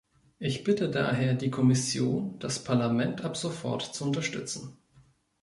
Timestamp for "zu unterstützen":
3.83-4.77